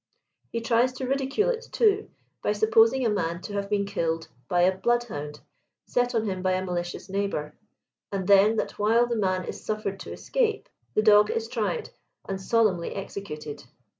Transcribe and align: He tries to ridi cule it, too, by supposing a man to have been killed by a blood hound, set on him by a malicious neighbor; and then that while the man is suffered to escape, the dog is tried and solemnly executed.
He 0.51 0.61
tries 0.61 0.93
to 0.93 1.05
ridi 1.07 1.27
cule 1.27 1.53
it, 1.53 1.67
too, 1.71 2.09
by 2.41 2.53
supposing 2.53 3.05
a 3.05 3.09
man 3.11 3.39
to 3.41 3.53
have 3.53 3.69
been 3.69 3.85
killed 3.85 4.29
by 4.49 4.61
a 4.61 4.75
blood 4.75 5.03
hound, 5.03 5.41
set 5.85 6.15
on 6.15 6.25
him 6.25 6.41
by 6.41 6.53
a 6.53 6.65
malicious 6.65 7.07
neighbor; 7.07 7.53
and 8.11 8.25
then 8.27 8.55
that 8.55 8.79
while 8.79 9.05
the 9.05 9.15
man 9.15 9.43
is 9.45 9.63
suffered 9.63 9.99
to 9.99 10.11
escape, 10.11 10.69
the 10.95 11.03
dog 11.03 11.29
is 11.29 11.47
tried 11.47 11.91
and 12.27 12.41
solemnly 12.41 12.95
executed. 12.95 13.65